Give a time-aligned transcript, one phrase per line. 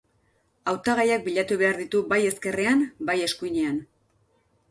[0.71, 3.77] Hautagaiak bilatu behar ditu bai ezkerrean, bai eskuinean.